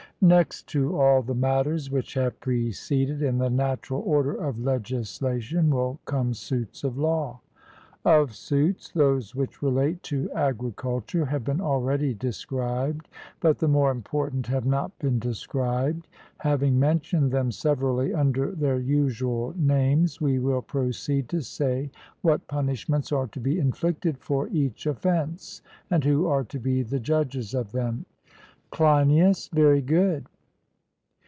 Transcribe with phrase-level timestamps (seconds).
[0.23, 5.99] Next to all the matters which have preceded in the natural order of legislation will
[6.05, 7.41] come suits of law.
[8.05, 13.09] Of suits those which relate to agriculture have been already described,
[13.39, 16.07] but the more important have not been described.
[16.37, 21.89] Having mentioned them severally under their usual names, we will proceed to say
[22.21, 26.99] what punishments are to be inflicted for each offence, and who are to be the
[26.99, 28.05] judges of them.
[28.73, 30.27] CLEINIAS: Very good.